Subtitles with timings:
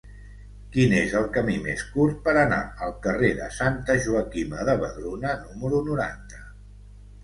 [0.75, 5.39] Quin és el camí més curt per anar al carrer de Santa Joaquima de Vedruna
[5.47, 6.47] número noranta?